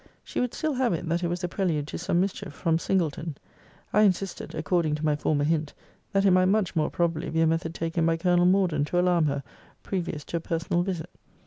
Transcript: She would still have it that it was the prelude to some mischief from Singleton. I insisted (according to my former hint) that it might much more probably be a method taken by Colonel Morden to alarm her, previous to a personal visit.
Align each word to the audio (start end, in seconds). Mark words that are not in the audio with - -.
She 0.23 0.39
would 0.39 0.55
still 0.55 0.73
have 0.73 0.93
it 0.93 1.07
that 1.09 1.23
it 1.23 1.27
was 1.27 1.41
the 1.41 1.47
prelude 1.47 1.85
to 1.89 1.97
some 1.99 2.19
mischief 2.21 2.55
from 2.55 2.79
Singleton. 2.79 3.37
I 3.93 4.01
insisted 4.01 4.55
(according 4.55 4.95
to 4.95 5.05
my 5.05 5.15
former 5.15 5.43
hint) 5.43 5.75
that 6.11 6.25
it 6.25 6.31
might 6.31 6.45
much 6.45 6.75
more 6.75 6.89
probably 6.89 7.29
be 7.29 7.41
a 7.41 7.45
method 7.45 7.75
taken 7.75 8.07
by 8.07 8.17
Colonel 8.17 8.47
Morden 8.47 8.83
to 8.85 8.99
alarm 8.99 9.25
her, 9.27 9.43
previous 9.83 10.23
to 10.23 10.37
a 10.37 10.39
personal 10.39 10.81
visit. 10.81 11.11